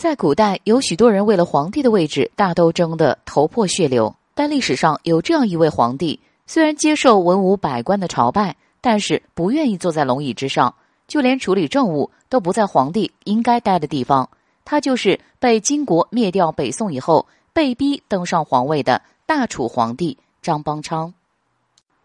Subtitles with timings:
[0.00, 4.16] 在古代，有许多人为了皇帝的位置大斗争得头破血流。
[4.34, 10.74] 但历史上有这样一位皇帝，虽然接受文武百官的朝拜，但是不愿意坐在龙椅之上，
[11.06, 14.30] 就连处理政务都不在皇帝应该待的地方。
[14.64, 21.12] 他就是被金国灭掉北宋以后，被逼登上皇位的大楚皇帝张邦昌。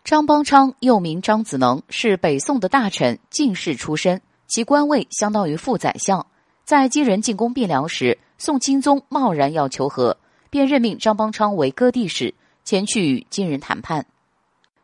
[0.04, 6.28] 张邦昌又名张子能，是北宋的大臣、进士出身，其官位相当于副宰相。
[6.66, 10.18] 在金人进攻汴梁时，宋钦宗贸然要求和，
[10.50, 12.34] 便任命张邦昌为割地使，
[12.64, 14.04] 前去与金人谈判。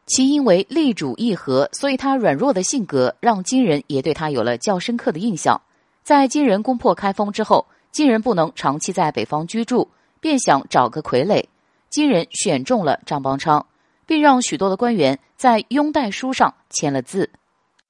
[0.06, 5.60] 其因为力主议和，所以他软弱的性格让金人也对他有了较深刻的印象。
[6.04, 11.44] 在金人攻破开封之后，金人不能长期在北方居住，便想找个傀儡。
[11.90, 13.66] 金人选中了张邦昌，
[14.06, 17.32] 并让许多的官员在拥戴书上签了字。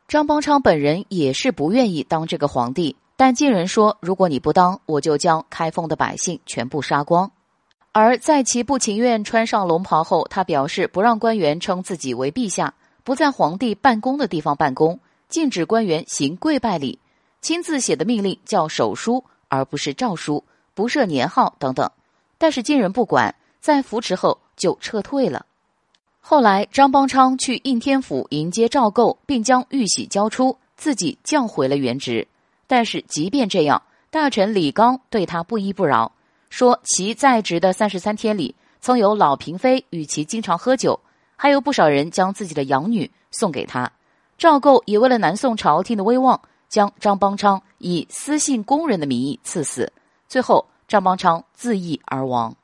[0.07, 2.95] 张邦昌本人也是不愿意当这个皇帝。
[3.21, 7.31] 但金人说：“如果你不当，我就将开封的百姓全部杀光。”
[7.93, 16.97] 而在其不情愿穿上龙袍后，他表示不让官员称自己为陛下，不在皇帝办公的地方办公，禁止官员行跪拜礼，
[17.41, 21.91] 亲自写的命令叫手书，而不是诏书，不设年号等等。
[22.39, 25.45] 但是金人不管，在扶持后就撤退了。
[26.21, 32.27] 后来张邦昌去应天府迎接赵构，并将玉玺交出，自己降回了原职。
[32.71, 36.09] 但是，即便这样，大臣李纲对他不依不饶，
[36.49, 40.97] 说其在职的三十三天里，曾有老嫔妃与其经常喝酒，
[41.35, 43.91] 还有不少人将自己的养女送给他。
[44.37, 49.91] 赵构也为了南宋朝廷的威望，将张邦昌以私信宫人的名义赐死。
[50.29, 52.55] 最后，张邦昌自缢而亡。